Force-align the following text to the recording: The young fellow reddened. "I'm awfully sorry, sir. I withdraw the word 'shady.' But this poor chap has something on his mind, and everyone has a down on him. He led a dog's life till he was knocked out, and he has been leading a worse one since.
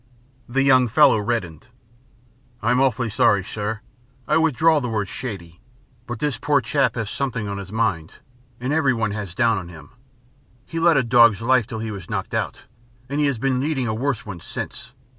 The 0.49 0.63
young 0.63 0.87
fellow 0.87 1.19
reddened. 1.19 1.67
"I'm 2.59 2.81
awfully 2.81 3.11
sorry, 3.11 3.43
sir. 3.43 3.81
I 4.27 4.35
withdraw 4.37 4.79
the 4.79 4.89
word 4.89 5.07
'shady.' 5.07 5.59
But 6.07 6.17
this 6.17 6.39
poor 6.39 6.59
chap 6.59 6.95
has 6.95 7.07
something 7.07 7.47
on 7.47 7.59
his 7.59 7.71
mind, 7.71 8.15
and 8.59 8.73
everyone 8.73 9.11
has 9.11 9.33
a 9.33 9.35
down 9.35 9.59
on 9.59 9.69
him. 9.69 9.91
He 10.65 10.79
led 10.79 10.97
a 10.97 11.03
dog's 11.03 11.39
life 11.43 11.67
till 11.67 11.77
he 11.77 11.91
was 11.91 12.09
knocked 12.09 12.33
out, 12.33 12.63
and 13.09 13.19
he 13.21 13.27
has 13.27 13.37
been 13.37 13.59
leading 13.61 13.87
a 13.87 13.93
worse 13.93 14.25
one 14.25 14.39
since. 14.39 14.93